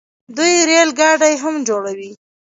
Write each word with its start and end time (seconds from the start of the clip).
دوی 0.37 0.53
ریل 0.69 0.89
ګاډي 0.99 1.33
هم 1.43 1.55
جوړوي. 1.67 2.11